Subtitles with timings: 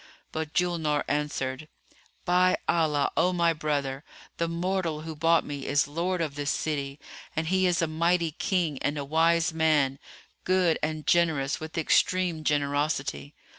[0.31, 1.67] But Julnar answered,
[2.25, 4.03] "By Allah, O my brother,
[4.37, 6.99] the mortal who bought me is lord of this city
[7.35, 9.99] and he is a mighty King and a wise man,
[10.43, 13.35] good and generous with extreme generosity.